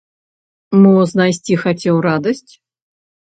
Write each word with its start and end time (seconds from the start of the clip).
Мо 0.85 0.93
знайсці 1.11 1.53
хацеў 1.63 1.95
радасць? 2.09 2.51